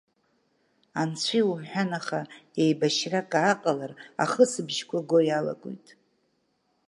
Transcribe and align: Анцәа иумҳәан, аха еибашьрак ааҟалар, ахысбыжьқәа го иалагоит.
Анцәа 1.01 1.37
иумҳәан, 1.39 1.89
аха 1.99 2.19
еибашьрак 2.61 3.31
ааҟалар, 3.41 3.91
ахысбыжьқәа 4.23 5.07
го 5.09 5.19
иалагоит. 5.27 5.87